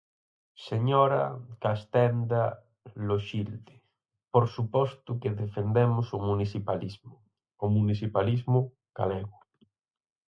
Señora 0.69 1.23
Castenda 1.63 2.43
Loxilde, 3.07 3.75
por 4.33 4.45
suposto 4.55 5.09
que 5.21 5.37
defendemos 5.43 6.05
o 6.17 6.19
municipalismo, 6.29 7.15
o 7.63 7.65
municipalismo 7.77 8.59
galego. 8.97 9.37